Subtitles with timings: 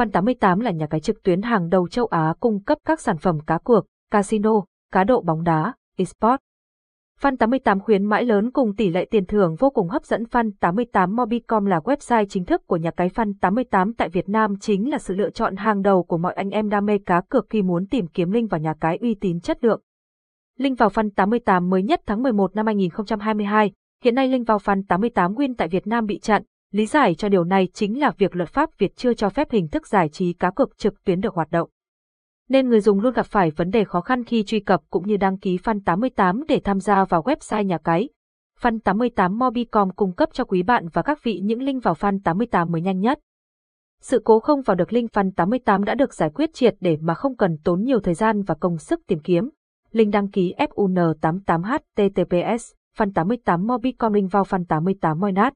[0.00, 3.38] Fan88 là nhà cái trực tuyến hàng đầu châu Á cung cấp các sản phẩm
[3.46, 4.52] cá cược, casino,
[4.92, 6.42] cá độ bóng đá, eSports.
[7.20, 11.64] Fan88 khuyến mãi lớn cùng tỷ lệ tiền thưởng vô cùng hấp dẫn Fan88 Mobicom
[11.64, 15.30] là website chính thức của nhà cái Fan88 tại Việt Nam chính là sự lựa
[15.30, 18.30] chọn hàng đầu của mọi anh em đam mê cá cược khi muốn tìm kiếm
[18.30, 19.80] link vào nhà cái uy tín chất lượng.
[20.58, 23.72] Link vào Fan88 mới nhất tháng 11 năm 2022,
[24.04, 26.42] hiện nay link vào Fan88 Win tại Việt Nam bị chặn,
[26.72, 29.68] lý giải cho điều này chính là việc luật pháp Việt chưa cho phép hình
[29.68, 31.70] thức giải trí cá cược trực tuyến được hoạt động
[32.50, 35.16] nên người dùng luôn gặp phải vấn đề khó khăn khi truy cập cũng như
[35.16, 38.08] đăng ký fan88 để tham gia vào website nhà cái.
[38.60, 42.80] fan88 Mobicom cung cấp cho quý bạn và các vị những link vào fan88 mới
[42.80, 43.18] nhanh nhất.
[44.00, 47.36] Sự cố không vào được link fan88 đã được giải quyết triệt để mà không
[47.36, 49.50] cần tốn nhiều thời gian và công sức tìm kiếm.
[49.90, 55.52] Link đăng ký FUN88HTTPS, fan88 Mobicom link vào fan88 Moinat.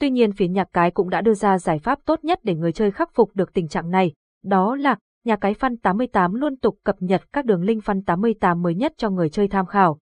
[0.00, 2.72] Tuy nhiên phía nhà cái cũng đã đưa ra giải pháp tốt nhất để người
[2.72, 4.12] chơi khắc phục được tình trạng này,
[4.44, 8.62] đó là nhà cái Fan 88 luôn tục cập nhật các đường link Fan 88
[8.62, 9.98] mới nhất cho người chơi tham khảo.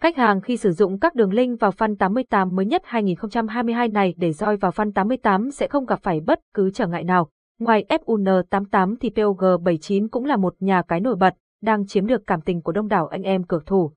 [0.00, 4.14] Khách hàng khi sử dụng các đường link vào Fan 88 mới nhất 2022 này
[4.16, 7.28] để roi vào Fan 88 sẽ không gặp phải bất cứ trở ngại nào.
[7.58, 12.40] Ngoài FUN88 thì POG79 cũng là một nhà cái nổi bật, đang chiếm được cảm
[12.40, 13.92] tình của đông đảo anh em cược thủ.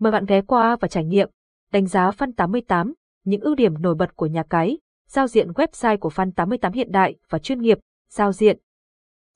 [0.00, 1.28] Mời bạn ghé qua và trải nghiệm,
[1.72, 5.98] đánh giá Fan 88 những ưu điểm nổi bật của nhà cái, giao diện website
[5.98, 7.78] của Fan88 hiện đại và chuyên nghiệp,
[8.10, 8.58] giao diện,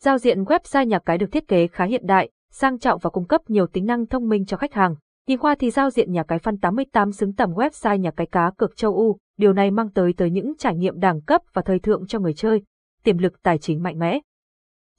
[0.04, 3.26] Giao diện website nhà cái được thiết kế khá hiện đại, sang trọng và cung
[3.26, 4.94] cấp nhiều tính năng thông minh cho khách hàng.
[5.26, 8.76] Nhìn qua thì giao diện nhà cái Fan88 xứng tầm website nhà cái cá cược
[8.76, 12.06] châu Âu, điều này mang tới tới những trải nghiệm đẳng cấp và thời thượng
[12.06, 12.62] cho người chơi,
[13.02, 14.20] tiềm lực tài chính mạnh mẽ.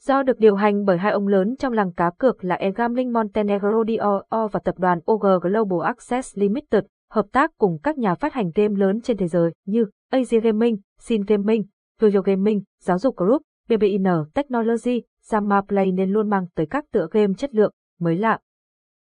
[0.02, 3.84] Do được điều hành bởi hai ông lớn trong làng cá cược là eGambling Montenegro
[3.88, 8.52] DOO và tập đoàn OG Global Access Limited, hợp tác cùng các nhà phát hành
[8.56, 11.64] game lớn trên thế giới như AZ Gaming, Sin Gaming,
[12.00, 14.04] Video Gaming, Giáo dục Group, BBIN
[14.34, 18.40] Technology, Sama Play nên luôn mang tới các tựa game chất lượng, mới lạ.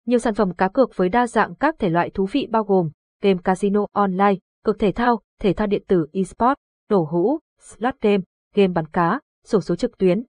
[0.06, 2.90] Nhiều sản phẩm cá cược với đa dạng các thể loại thú vị bao gồm
[3.22, 6.59] game casino online, cược thể thao, thể thao điện tử eSports,
[6.90, 8.24] đổ hũ, slot game,
[8.56, 10.24] game bắn cá, sổ số trực tuyến.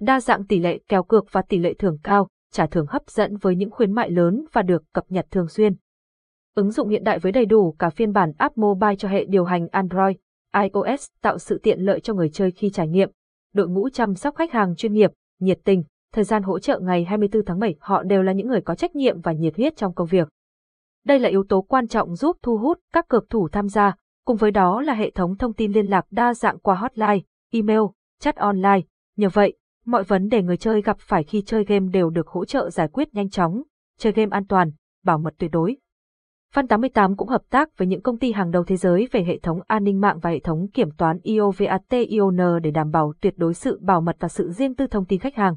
[0.00, 3.36] Đa dạng tỷ lệ kèo cược và tỷ lệ thưởng cao, trả thưởng hấp dẫn
[3.36, 5.74] với những khuyến mại lớn và được cập nhật thường xuyên.
[6.54, 9.44] Ứng dụng hiện đại với đầy đủ cả phiên bản app mobile cho hệ điều
[9.44, 10.16] hành Android,
[10.62, 13.10] iOS tạo sự tiện lợi cho người chơi khi trải nghiệm
[13.54, 15.10] đội ngũ chăm sóc khách hàng chuyên nghiệp,
[15.40, 18.60] nhiệt tình, thời gian hỗ trợ ngày 24 tháng 7 họ đều là những người
[18.60, 20.28] có trách nhiệm và nhiệt huyết trong công việc.
[21.04, 23.94] Đây là yếu tố quan trọng giúp thu hút các cược thủ tham gia,
[24.24, 27.20] cùng với đó là hệ thống thông tin liên lạc đa dạng qua hotline,
[27.50, 27.80] email,
[28.20, 28.80] chat online.
[29.16, 29.56] Nhờ vậy,
[29.86, 32.88] mọi vấn đề người chơi gặp phải khi chơi game đều được hỗ trợ giải
[32.88, 33.62] quyết nhanh chóng,
[33.98, 34.70] chơi game an toàn,
[35.04, 35.76] bảo mật tuyệt đối.
[36.54, 39.38] Fan 88 cũng hợp tác với những công ty hàng đầu thế giới về hệ
[39.38, 43.34] thống an ninh mạng và hệ thống kiểm toán IOVAT ION để đảm bảo tuyệt
[43.36, 45.54] đối sự bảo mật và sự riêng tư thông tin khách hàng.